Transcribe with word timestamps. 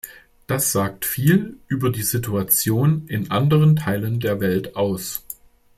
Das 0.47 0.71
sagt 0.71 1.05
viel 1.05 1.59
über 1.67 1.91
die 1.91 2.01
Situation 2.01 3.05
in 3.07 3.29
anderen 3.29 3.75
Teilen 3.75 4.19
der 4.19 4.39
Welt 4.39 4.75
aus. 4.75 5.23